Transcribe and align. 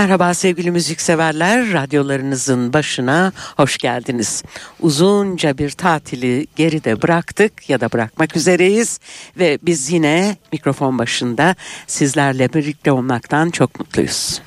Merhaba 0.00 0.34
sevgili 0.34 0.70
müzikseverler, 0.70 1.72
radyolarınızın 1.72 2.72
başına 2.72 3.32
hoş 3.56 3.78
geldiniz. 3.78 4.42
Uzunca 4.80 5.58
bir 5.58 5.70
tatili 5.70 6.46
geride 6.56 7.02
bıraktık 7.02 7.70
ya 7.70 7.80
da 7.80 7.92
bırakmak 7.92 8.36
üzereyiz 8.36 9.00
ve 9.38 9.58
biz 9.62 9.90
yine 9.90 10.36
mikrofon 10.52 10.98
başında 10.98 11.54
sizlerle 11.86 12.52
birlikte 12.52 12.92
olmaktan 12.92 13.50
çok 13.50 13.80
mutluyuz. 13.80 14.40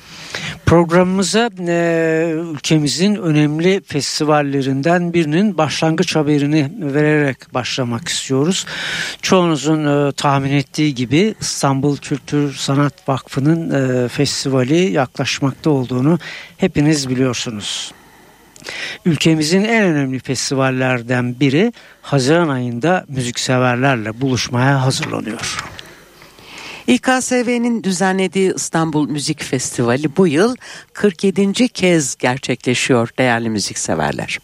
Programımıza 0.66 1.50
e, 1.68 2.34
ülkemizin 2.54 3.14
önemli 3.14 3.80
festivallerinden 3.86 5.12
birinin 5.12 5.58
başlangıç 5.58 6.16
haberini 6.16 6.72
vererek 6.80 7.54
başlamak 7.54 8.08
istiyoruz. 8.08 8.66
Çoğunuzun 9.22 10.08
e, 10.08 10.12
tahmin 10.12 10.52
ettiği 10.52 10.94
gibi 10.94 11.34
İstanbul 11.40 11.96
Kültür 11.96 12.54
Sanat 12.54 13.08
Vakfı'nın 13.08 13.70
e, 14.04 14.08
festivali 14.08 14.92
yaklaşmakta 14.92 15.70
olduğunu 15.70 16.18
hepiniz 16.56 17.08
biliyorsunuz. 17.08 17.92
Ülkemizin 19.04 19.64
en 19.64 19.84
önemli 19.84 20.18
festivallerden 20.18 21.40
biri 21.40 21.72
Haziran 22.02 22.48
ayında 22.48 23.04
müzikseverlerle 23.08 24.20
buluşmaya 24.20 24.82
hazırlanıyor. 24.82 25.73
İKSV'nin 26.86 27.82
düzenlediği 27.82 28.54
İstanbul 28.54 29.08
Müzik 29.08 29.42
Festivali 29.42 30.16
bu 30.16 30.26
yıl 30.26 30.56
47. 30.92 31.68
kez 31.68 32.16
gerçekleşiyor 32.16 33.10
değerli 33.18 33.50
müzikseverler. 33.50 34.38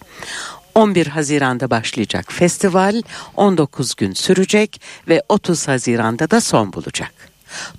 11 0.74 1.06
Haziran'da 1.06 1.70
başlayacak 1.70 2.32
festival 2.32 3.02
19 3.36 3.94
gün 3.94 4.12
sürecek 4.12 4.80
ve 5.08 5.22
30 5.28 5.68
Haziran'da 5.68 6.30
da 6.30 6.40
son 6.40 6.72
bulacak. 6.72 7.12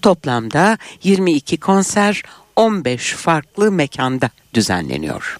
Toplamda 0.02 0.78
22 1.04 1.58
konser 1.58 2.23
15 2.56 3.14
farklı 3.14 3.72
mekanda 3.72 4.30
düzenleniyor. 4.54 5.38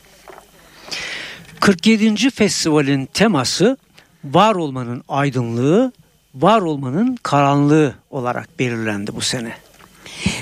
47. 1.60 2.30
festivalin 2.30 3.06
teması 3.06 3.78
var 4.24 4.56
olmanın 4.56 5.04
aydınlığı 5.08 5.92
var 6.36 6.62
olmanın 6.62 7.18
karanlığı 7.24 7.96
olarak 8.10 8.60
belirlendi 8.60 9.16
bu 9.16 9.22
sene. 9.22 9.54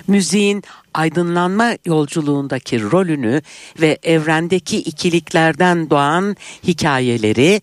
Müziğin 0.07 0.63
aydınlanma 0.93 1.71
yolculuğundaki 1.85 2.81
rolünü 2.81 3.41
ve 3.81 3.97
evrendeki 4.03 4.77
ikiliklerden 4.77 5.89
doğan 5.89 6.35
hikayeleri 6.63 7.61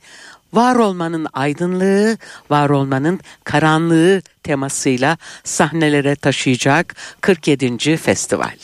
var 0.53 0.77
olmanın 0.77 1.27
aydınlığı, 1.33 2.19
var 2.51 2.71
olmanın 2.71 3.21
karanlığı 3.45 4.23
temasıyla 4.43 5.19
sahnelere 5.45 6.17
taşıyacak 6.17 6.97
47. 7.21 7.97
festival. 7.97 8.57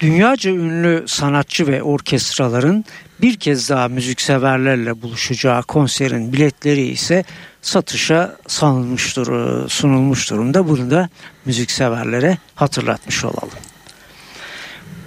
Dünyaca 0.00 0.50
ünlü 0.50 1.04
sanatçı 1.06 1.66
ve 1.66 1.82
orkestraların 1.82 2.84
bir 3.20 3.36
kez 3.36 3.70
daha 3.70 3.88
müzikseverlerle 3.88 5.02
buluşacağı 5.02 5.62
konserin 5.62 6.32
biletleri 6.32 6.86
ise 6.86 7.24
satışa 7.62 8.36
sanılmıştır, 8.46 9.26
e, 9.26 9.68
sunulmuş 9.68 10.30
durumda. 10.30 10.68
Bunu 10.68 10.90
da 10.90 11.08
müzikseverlere 11.44 12.38
hatırlatmış 12.54 13.24
olalım. 13.24 13.58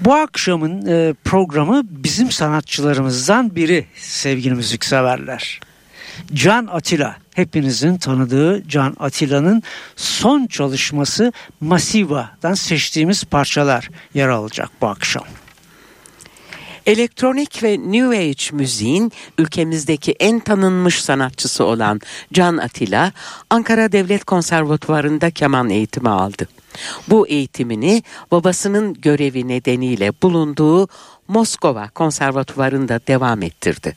Bu 0.01 0.13
akşamın 0.13 0.85
e, 0.85 1.13
programı 1.23 1.81
bizim 1.83 2.31
sanatçılarımızdan 2.31 3.55
biri 3.55 3.85
sevgili 3.95 4.53
müzikseverler. 4.53 5.59
Can 6.33 6.67
Atilla 6.71 7.15
hepinizin 7.33 7.97
tanıdığı 7.97 8.67
Can 8.67 8.95
Atilla'nın 8.99 9.63
son 9.95 10.47
çalışması 10.47 11.33
Masiva'dan 11.59 12.53
seçtiğimiz 12.53 13.23
parçalar 13.23 13.89
yer 14.13 14.27
alacak 14.27 14.69
bu 14.81 14.87
akşam. 14.87 15.23
Elektronik 16.85 17.63
ve 17.63 17.77
New 17.77 18.17
Age 18.17 18.43
müziğin 18.51 19.11
ülkemizdeki 19.37 20.11
en 20.11 20.39
tanınmış 20.39 21.03
sanatçısı 21.03 21.65
olan 21.65 22.01
Can 22.33 22.57
Atilla, 22.57 23.11
Ankara 23.49 23.91
Devlet 23.91 24.23
Konservatuvarı'nda 24.23 25.31
keman 25.31 25.69
eğitimi 25.69 26.09
aldı. 26.09 26.47
Bu 27.07 27.27
eğitimini 27.27 28.03
babasının 28.31 28.93
görevi 28.93 29.47
nedeniyle 29.47 30.11
bulunduğu 30.23 30.87
Moskova 31.27 31.89
Konservatuvarı'nda 31.89 32.99
devam 33.07 33.41
ettirdi. 33.41 33.95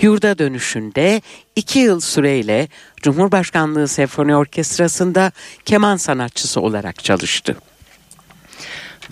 Yurda 0.00 0.38
dönüşünde 0.38 1.22
iki 1.56 1.78
yıl 1.78 2.00
süreyle 2.00 2.68
Cumhurbaşkanlığı 2.96 3.88
Senfoni 3.88 4.36
Orkestrası'nda 4.36 5.32
keman 5.64 5.96
sanatçısı 5.96 6.60
olarak 6.60 7.04
çalıştı. 7.04 7.56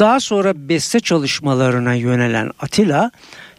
Daha 0.00 0.20
sonra 0.20 0.68
beste 0.68 1.00
çalışmalarına 1.00 1.94
yönelen 1.94 2.50
Atilla 2.60 3.10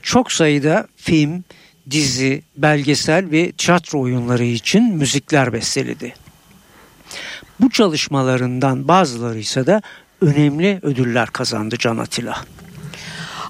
çok 0.02 0.32
sayıda 0.32 0.88
film, 0.96 1.44
dizi, 1.92 2.42
belgesel 2.58 3.32
ve 3.32 3.52
tiyatro 3.52 4.00
oyunları 4.00 4.44
için 4.44 4.96
müzikler 4.96 5.54
besteledi. 5.54 6.14
Bu 7.60 7.70
çalışmalarından 7.70 8.88
bazıları 8.88 9.40
ise 9.40 9.68
de 9.68 9.82
önemli 10.22 10.80
ödüller 10.82 11.30
kazandı 11.30 11.78
Can 11.78 11.98
Atilla. 11.98 12.38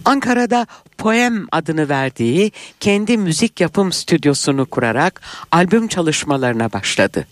Ankara'da 0.06 0.68
Poem 0.98 1.48
adını 1.52 1.90
verdiği 1.90 2.52
kendi 2.80 3.18
müzik 3.18 3.62
yapım 3.62 3.92
stüdyosunu 3.92 4.66
kurarak 4.66 5.22
albüm 5.52 5.88
çalışmalarına 5.88 6.74
başladı. 6.74 7.28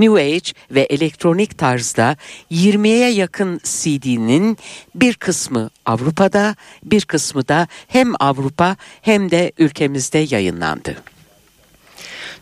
New 0.00 0.22
Age 0.22 0.52
ve 0.70 0.80
elektronik 0.80 1.58
tarzda 1.58 2.16
20'ye 2.52 3.10
yakın 3.10 3.60
CD'nin 3.64 4.58
bir 4.94 5.14
kısmı 5.14 5.70
Avrupa'da, 5.86 6.56
bir 6.84 7.04
kısmı 7.04 7.48
da 7.48 7.68
hem 7.88 8.12
Avrupa 8.20 8.76
hem 9.02 9.30
de 9.30 9.52
ülkemizde 9.58 10.18
yayınlandı. 10.18 10.96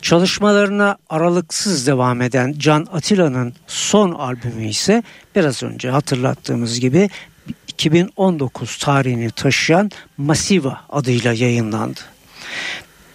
Çalışmalarına 0.02 0.96
aralıksız 1.08 1.86
devam 1.86 2.22
eden 2.22 2.54
Can 2.58 2.86
Atilla'nın 2.92 3.54
son 3.66 4.12
albümü 4.12 4.68
ise 4.68 5.02
biraz 5.36 5.62
önce 5.62 5.90
hatırlattığımız 5.90 6.80
gibi 6.80 7.10
2019 7.68 8.78
tarihini 8.78 9.30
taşıyan 9.30 9.90
Masiva 10.16 10.80
adıyla 10.88 11.32
yayınlandı. 11.32 12.00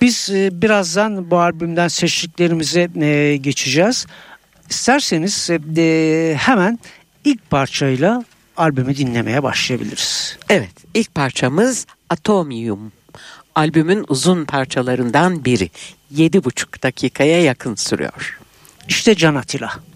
Biz 0.01 0.29
e, 0.29 0.61
birazdan 0.61 1.31
bu 1.31 1.39
albümden 1.39 1.87
seçtiklerimize 1.87 2.89
e, 3.01 3.37
geçeceğiz. 3.37 4.05
İsterseniz 4.69 5.49
e, 5.77 6.35
hemen 6.39 6.79
ilk 7.25 7.49
parçayla 7.49 8.23
albümü 8.57 8.97
dinlemeye 8.97 9.43
başlayabiliriz. 9.43 10.37
Evet, 10.49 10.71
ilk 10.93 11.15
parçamız 11.15 11.85
Atomium. 12.09 12.91
Albümün 13.55 14.05
uzun 14.07 14.45
parçalarından 14.45 15.45
biri. 15.45 15.69
7,5 16.15 16.83
dakikaya 16.83 17.43
yakın 17.43 17.75
sürüyor. 17.75 18.39
İşte 18.87 19.15
Can 19.15 19.35
Atilla. 19.35 19.88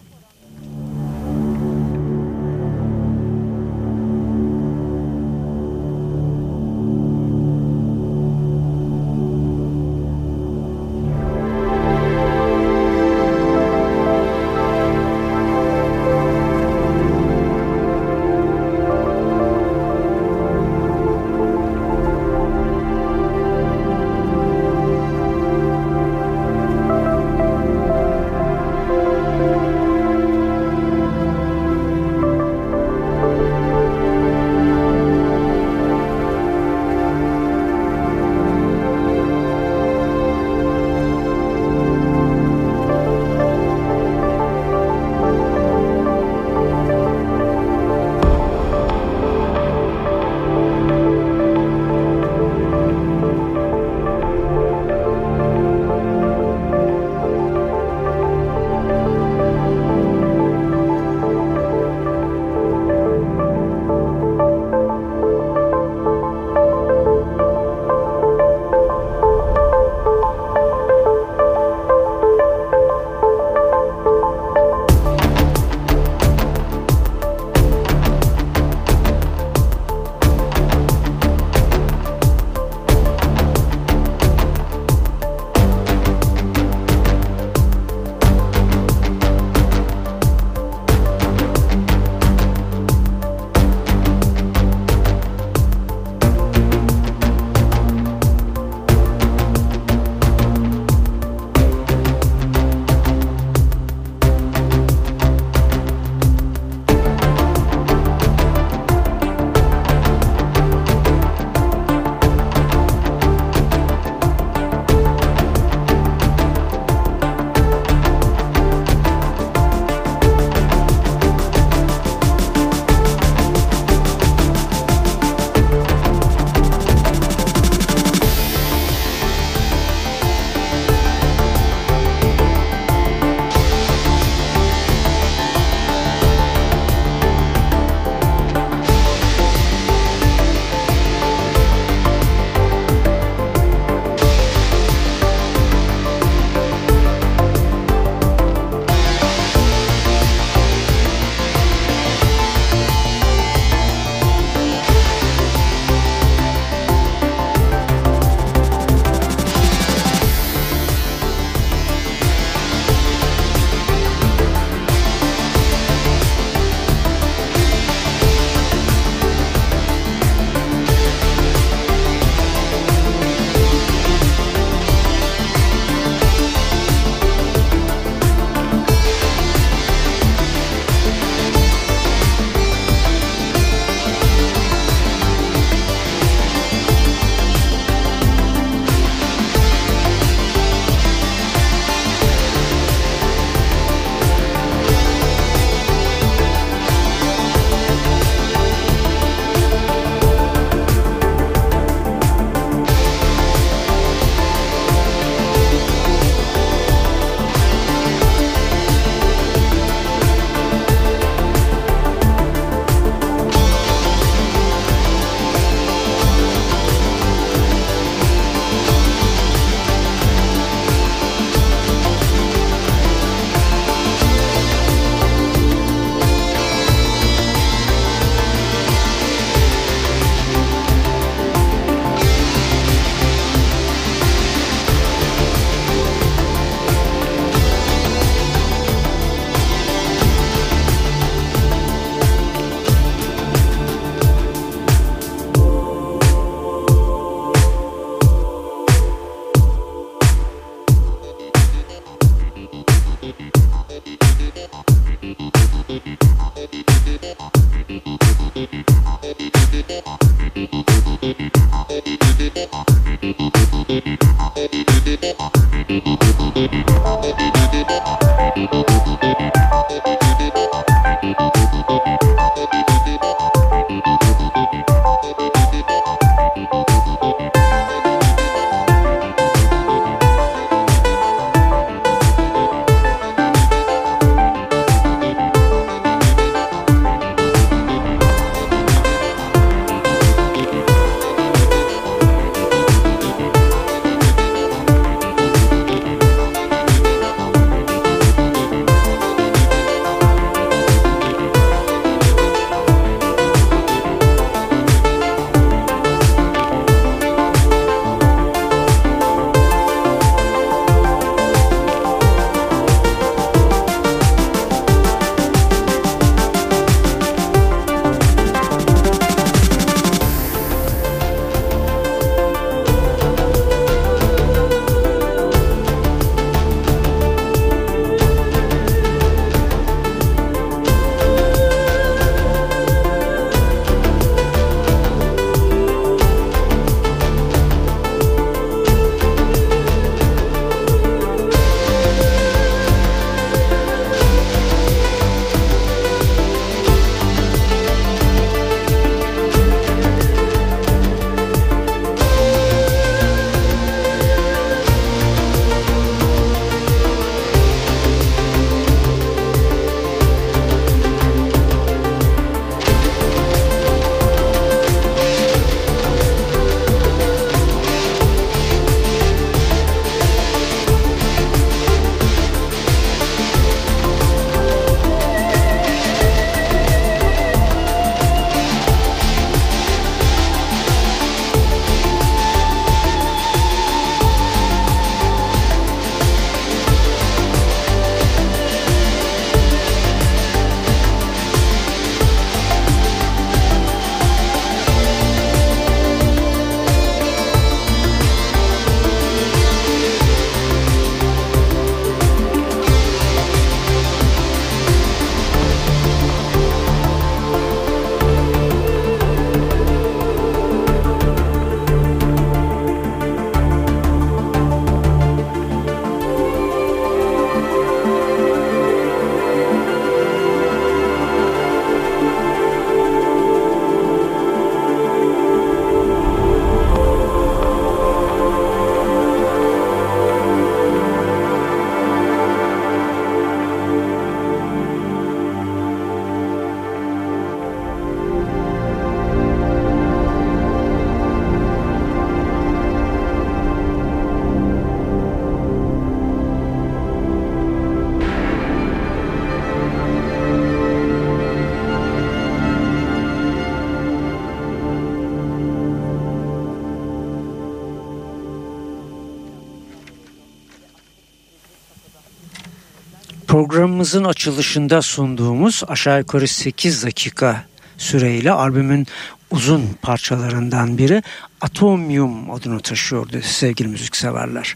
Programımızın 463.53 464.24
açılışında 464.24 465.01
sunduğumuz 465.01 465.83
aşağı 465.88 466.19
yukarı 466.19 466.48
8 466.48 467.03
dakika 467.03 467.63
süreyle 467.98 468.51
albümün 468.51 469.07
uzun 469.51 469.89
parçalarından 470.01 470.98
biri 470.98 471.24
Atomium 471.62 472.51
adını 472.51 472.79
taşıyordu 472.79 473.41
sevgili 473.41 473.88
müzikseverler. 473.88 474.75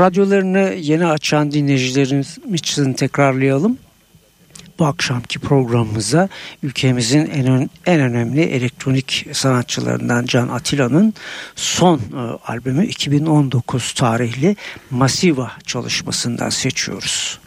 Radyolarını 0.00 0.74
yeni 0.78 1.06
açan 1.06 1.52
dinleyicilerimiz 1.52 2.38
için 2.52 2.92
tekrarlayalım. 2.92 3.78
Bu 4.78 4.86
akşamki 4.86 5.38
programımıza 5.38 6.28
ülkemizin 6.62 7.26
en, 7.26 7.70
en 7.86 8.00
önemli 8.00 8.42
elektronik 8.42 9.26
sanatçılarından 9.32 10.26
Can 10.26 10.48
Atilla'nın 10.48 11.14
son 11.56 11.98
e, 11.98 12.00
albümü 12.46 12.86
2019 12.86 13.92
tarihli 13.92 14.56
Masiva 14.90 15.52
çalışmasından 15.66 16.50
seçiyoruz. 16.50 17.40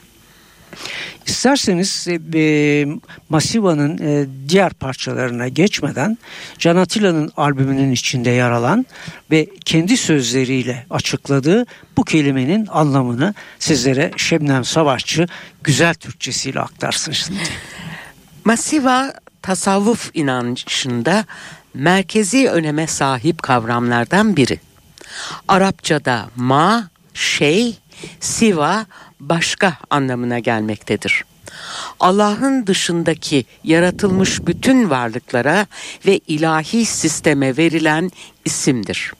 İsterseniz 1.25 2.07
e, 2.33 2.85
Masiva'nın 3.29 3.97
e, 3.97 4.25
diğer 4.49 4.73
parçalarına 4.73 5.47
geçmeden 5.47 6.17
Can 6.59 6.75
Atilla'nın 6.75 7.31
albümünün 7.37 7.91
içinde 7.91 8.29
yer 8.29 8.51
alan 8.51 8.85
ve 9.31 9.47
kendi 9.65 9.97
sözleriyle 9.97 10.85
açıkladığı 10.89 11.65
bu 11.97 12.03
kelimenin 12.03 12.67
anlamını 12.71 13.33
sizlere 13.59 14.11
Şebnem 14.17 14.65
Savaşçı 14.65 15.27
güzel 15.63 15.93
Türkçesiyle 15.93 16.59
aktarsın 16.59 17.11
şimdi. 17.11 17.39
Masiva 18.45 19.13
tasavvuf 19.41 20.11
inancında 20.13 21.25
merkezi 21.73 22.49
öneme 22.49 22.87
sahip 22.87 23.43
kavramlardan 23.43 24.35
biri. 24.35 24.59
Arapçada 25.47 26.29
ma, 26.35 26.89
şey, 27.13 27.77
siva 28.19 28.85
başka 29.19 29.77
anlamına 29.89 30.39
gelmektedir. 30.39 31.25
Allah'ın 31.99 32.67
dışındaki 32.67 33.45
yaratılmış 33.63 34.47
bütün 34.47 34.89
varlıklara 34.89 35.67
ve 36.05 36.17
ilahi 36.27 36.85
sisteme 36.85 37.57
verilen 37.57 38.11
isimdir. 38.45 39.13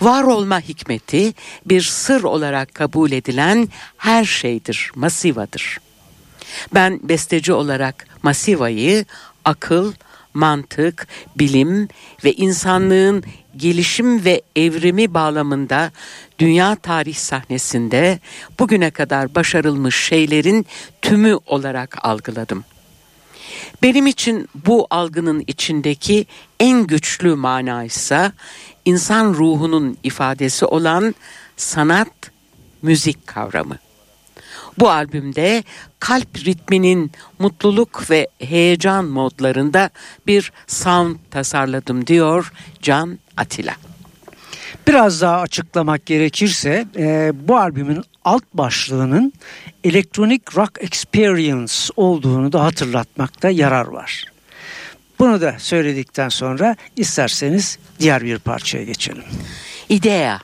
Var 0.00 0.22
olma 0.22 0.60
hikmeti 0.60 1.34
bir 1.66 1.82
sır 1.82 2.22
olarak 2.22 2.74
kabul 2.74 3.12
edilen 3.12 3.68
her 3.98 4.24
şeydir, 4.24 4.90
masivadır. 4.94 5.78
Ben 6.74 7.00
besteci 7.02 7.52
olarak 7.52 8.06
masivayı 8.22 9.04
akıl, 9.44 9.92
mantık, 10.34 11.08
bilim 11.36 11.88
ve 12.24 12.32
insanlığın 12.32 13.24
gelişim 13.56 14.24
ve 14.24 14.42
evrimi 14.56 15.14
bağlamında 15.14 15.92
dünya 16.38 16.74
tarih 16.76 17.14
sahnesinde 17.14 18.18
bugüne 18.58 18.90
kadar 18.90 19.34
başarılmış 19.34 20.04
şeylerin 20.04 20.66
tümü 21.02 21.38
olarak 21.46 22.04
algıladım. 22.04 22.64
Benim 23.82 24.06
için 24.06 24.48
bu 24.54 24.86
algının 24.90 25.44
içindeki 25.46 26.26
en 26.60 26.86
güçlü 26.86 27.34
mana 27.34 27.84
ise 27.84 28.32
insan 28.84 29.34
ruhunun 29.34 29.98
ifadesi 30.02 30.66
olan 30.66 31.14
sanat, 31.56 32.08
müzik 32.82 33.26
kavramı. 33.26 33.78
Bu 34.78 34.90
albümde 34.90 35.64
kalp 35.98 36.44
ritminin 36.44 37.12
mutluluk 37.38 38.10
ve 38.10 38.28
heyecan 38.38 39.04
modlarında 39.04 39.90
bir 40.26 40.52
sound 40.66 41.16
tasarladım 41.30 42.06
diyor 42.06 42.52
Can 42.82 43.18
Atilla. 43.36 43.74
Biraz 44.88 45.20
daha 45.20 45.40
açıklamak 45.40 46.06
gerekirse 46.06 46.86
e, 46.96 47.32
bu 47.34 47.56
albümün 47.56 48.04
alt 48.24 48.44
başlığının 48.54 49.32
Electronic 49.84 50.42
Rock 50.56 50.78
Experience 50.80 51.72
olduğunu 51.96 52.52
da 52.52 52.64
hatırlatmakta 52.64 53.50
yarar 53.50 53.86
var. 53.86 54.24
Bunu 55.18 55.40
da 55.40 55.54
söyledikten 55.58 56.28
sonra 56.28 56.76
isterseniz 56.96 57.78
diğer 58.00 58.22
bir 58.22 58.38
parçaya 58.38 58.84
geçelim. 58.84 59.24
İdea 59.88 60.40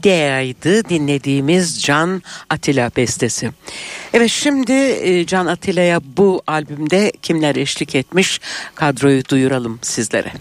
İdea'ydı 0.00 0.88
dinlediğimiz 0.88 1.82
Can 1.82 2.22
Atilla 2.50 2.90
bestesi. 2.96 3.50
Evet 4.14 4.30
şimdi 4.30 4.72
e, 4.72 5.26
Can 5.26 5.46
Atilla'ya 5.46 6.00
bu 6.16 6.42
albümde 6.46 7.12
kimler 7.22 7.56
eşlik 7.56 7.94
etmiş 7.94 8.40
kadroyu 8.74 9.24
duyuralım 9.24 9.78
sizlere. 9.82 10.32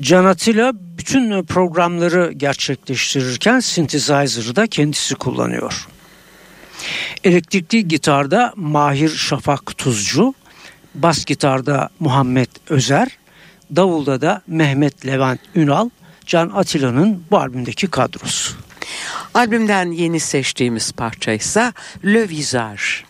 Can 0.00 0.24
Atilla 0.24 0.72
bütün 0.74 1.44
programları 1.44 2.32
gerçekleştirirken 2.36 3.60
synthesizer'ı 3.60 4.56
da 4.56 4.66
kendisi 4.66 5.14
kullanıyor. 5.14 5.88
Elektrikli 7.24 7.88
gitarda 7.88 8.52
Mahir 8.56 9.08
Şafak 9.08 9.78
Tuzcu, 9.78 10.34
bas 10.94 11.24
gitarda 11.24 11.88
Muhammed 12.00 12.48
Özer, 12.68 13.08
davulda 13.76 14.20
da 14.20 14.42
Mehmet 14.46 15.06
Levent 15.06 15.40
Ünal, 15.54 15.90
Can 16.26 16.50
Atilla'nın 16.54 17.24
bu 17.30 17.38
albümdeki 17.38 17.86
kadrosu. 17.86 18.67
Albümden 19.34 19.90
yeni 19.90 20.20
seçtiğimiz 20.20 20.92
parça 20.92 21.32
ise 21.32 21.72
Le 22.04 22.28
Visage. 22.28 23.07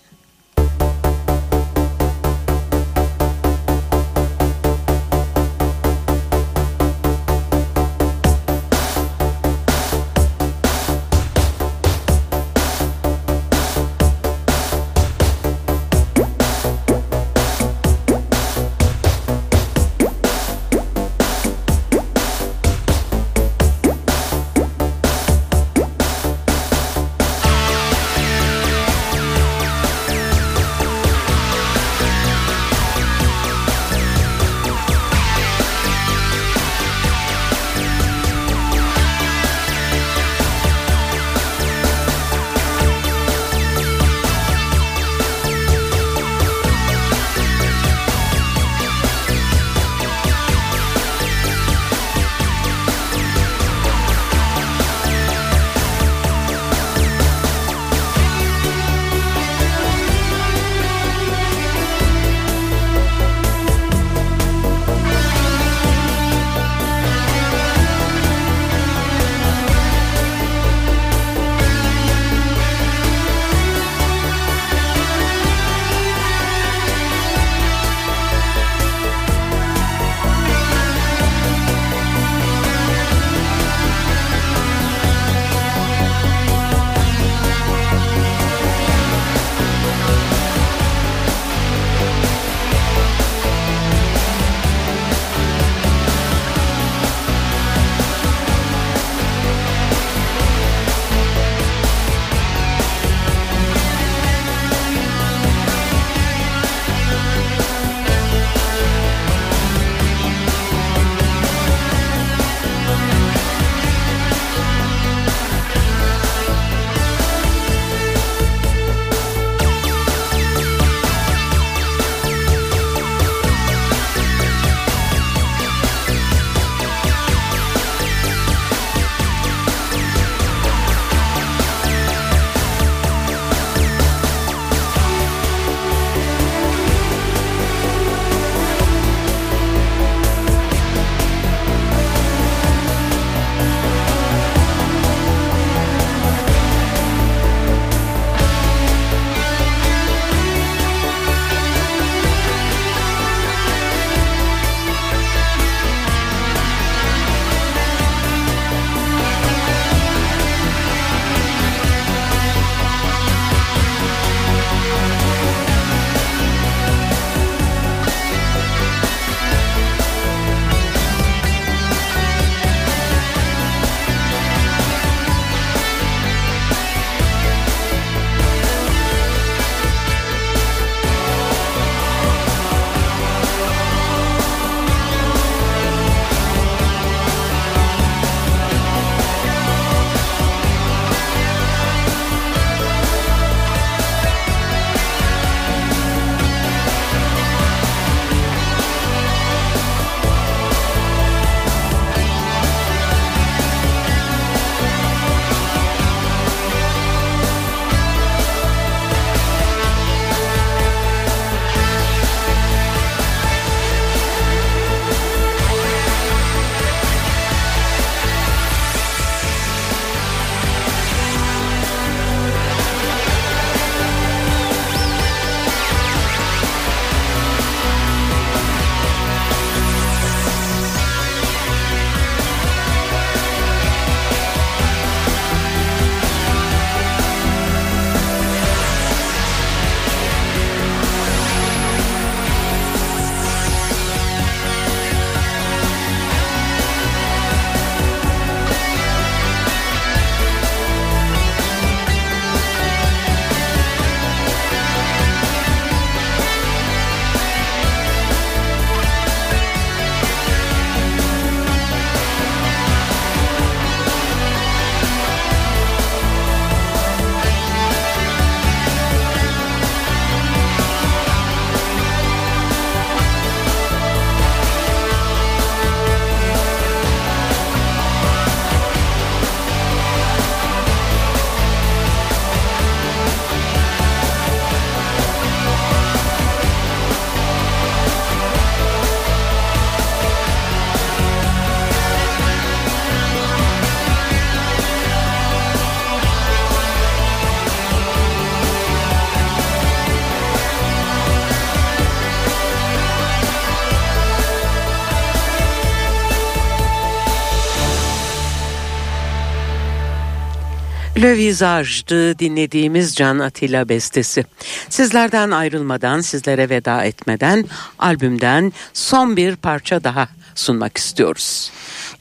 Le 311.22 311.36
Visage'dı 311.36 312.38
dinlediğimiz 312.38 313.14
Can 313.14 313.38
Atilla 313.38 313.88
bestesi. 313.88 314.44
Sizlerden 314.88 315.50
ayrılmadan, 315.50 316.20
sizlere 316.20 316.68
veda 316.68 317.04
etmeden 317.04 317.64
albümden 317.98 318.72
son 318.92 319.36
bir 319.36 319.56
parça 319.56 320.04
daha 320.04 320.28
sunmak 320.54 320.96
istiyoruz. 320.96 321.72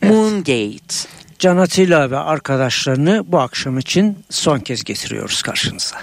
Evet. 0.02 0.14
Moongate. 0.14 0.96
Can 1.40 1.58
Atilla 1.58 2.12
ve 2.12 2.18
arkadaşlarını 2.18 3.24
bu 3.28 3.40
akşam 3.40 3.80
için 3.80 4.18
son 4.30 4.60
kez 4.60 4.84
getiriyoruz 4.84 5.42
karşınıza. 5.42 5.98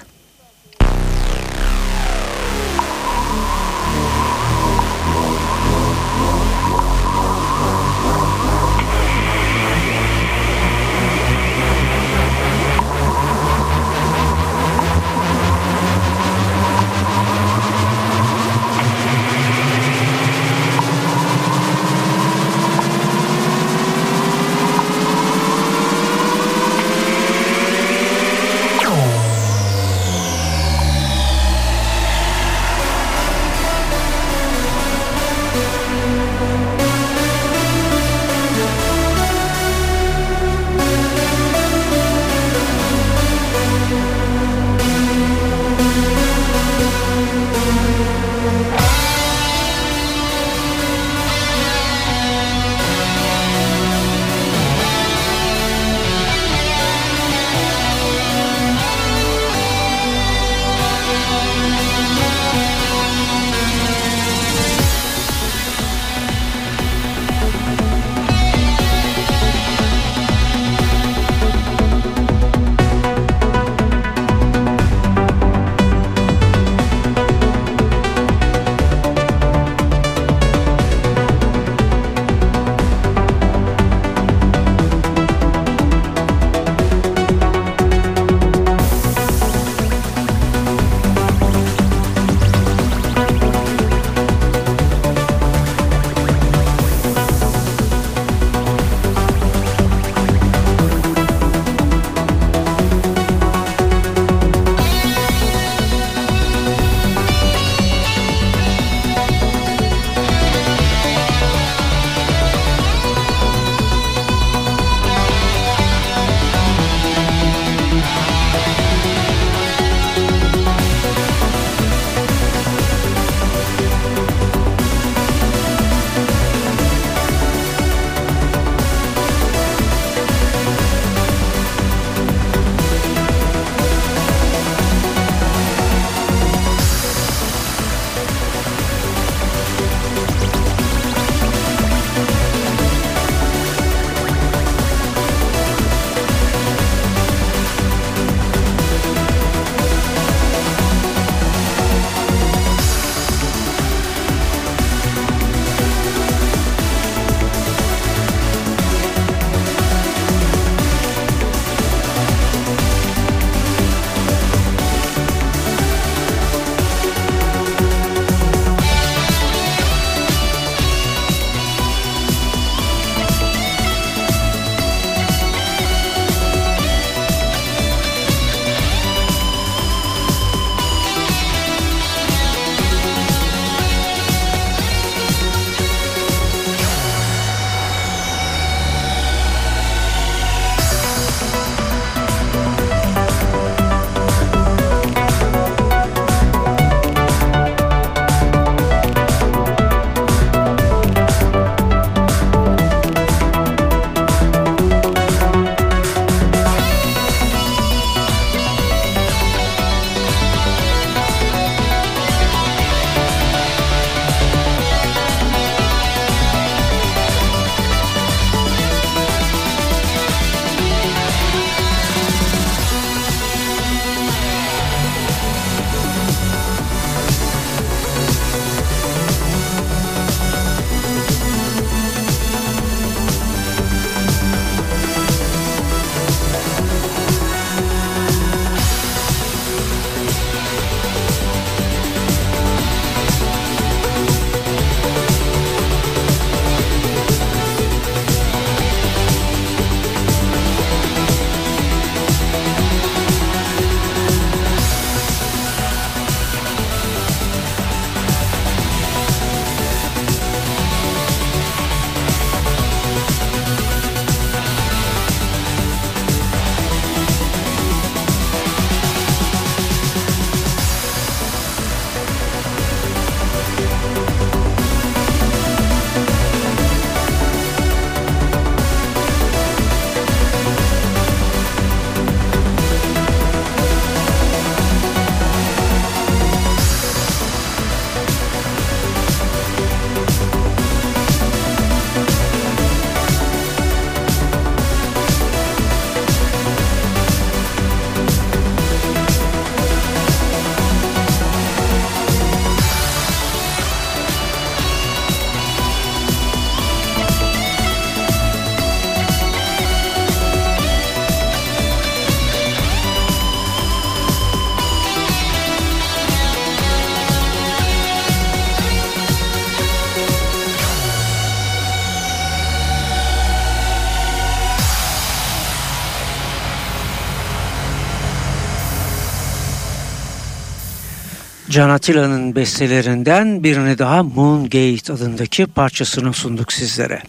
Can 331.75 331.91
Atilla'nın 331.91 332.57
bestelerinden 332.57 333.65
birini 333.65 333.99
daha 333.99 334.23
Moongate 334.23 335.13
adındaki 335.13 335.67
parçasını 335.67 336.33
sunduk 336.33 336.73
sizlere. 336.73 337.23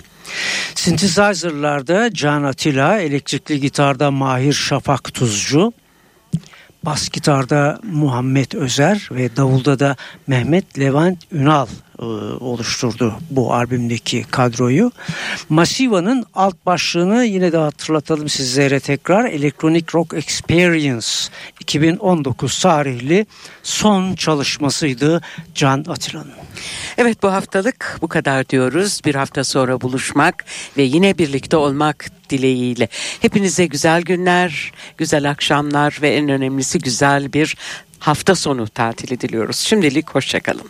Synthesizer'larda 0.75 2.13
Can 2.13 2.43
Atilla, 2.43 2.99
elektrikli 2.99 3.59
gitarda 3.59 4.11
Mahir 4.11 4.53
Şafak 4.53 5.13
Tuzcu, 5.13 5.73
bas 6.83 7.09
gitarda 7.09 7.79
Muhammed 7.83 8.51
Özer 8.51 9.09
ve 9.11 9.35
davulda 9.35 9.79
da 9.79 9.95
Mehmet 10.27 10.79
Levent 10.79 11.19
Ünal 11.31 11.67
oluşturdu 12.39 13.15
bu 13.29 13.53
albümdeki 13.53 14.23
kadroyu. 14.31 14.91
Masiva'nın 15.49 16.25
alt 16.33 16.65
başlığını 16.65 17.25
yine 17.25 17.51
de 17.51 17.57
hatırlatalım 17.57 18.29
sizlere 18.29 18.79
tekrar. 18.79 19.25
Electronic 19.25 19.85
Rock 19.93 20.13
Experience 20.13 21.07
2019 21.59 22.59
tarihli 22.59 23.25
son 23.63 24.15
çalışmasıydı 24.15 25.21
Can 25.55 25.85
Atilla'nın. 25.87 26.33
Evet 26.97 27.23
bu 27.23 27.31
haftalık 27.31 27.97
bu 28.01 28.07
kadar 28.07 28.49
diyoruz. 28.49 29.01
Bir 29.05 29.15
hafta 29.15 29.43
sonra 29.43 29.81
buluşmak 29.81 30.45
ve 30.77 30.83
yine 30.83 31.17
birlikte 31.17 31.57
olmak 31.57 32.05
dileğiyle. 32.29 32.87
Hepinize 33.21 33.65
güzel 33.65 34.01
günler, 34.01 34.71
güzel 34.97 35.29
akşamlar 35.29 35.97
ve 36.01 36.09
en 36.09 36.29
önemlisi 36.29 36.79
güzel 36.79 37.33
bir 37.33 37.57
hafta 37.99 38.35
sonu 38.35 38.67
tatili 38.67 39.21
diliyoruz. 39.21 39.57
Şimdilik 39.57 40.09
hoşçakalın. 40.09 40.69